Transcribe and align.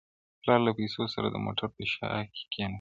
o 0.35 0.37
پلار 0.41 0.59
له 0.65 0.71
پوليسو 0.75 1.03
سره 1.15 1.27
د 1.31 1.35
موټر 1.45 1.67
په 1.75 1.83
شا 1.93 2.09
کي 2.33 2.43
کينستئ, 2.53 2.69